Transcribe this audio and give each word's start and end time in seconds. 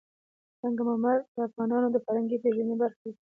سنگ 0.59 0.77
مرمر 0.87 1.17
د 1.33 1.37
افغانانو 1.47 1.87
د 1.91 1.97
فرهنګي 2.05 2.37
پیژندنې 2.43 2.75
برخه 2.81 3.03
ده. 3.11 3.13